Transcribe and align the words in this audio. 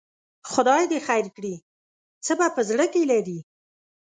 خدای 0.51 0.83
دې 0.91 0.99
خیر 1.07 1.25
کړي، 1.35 1.55
څه 2.25 2.31
په 2.55 2.61
زړه 2.69 2.85
کې 2.93 3.01
لري؟ 3.11 3.39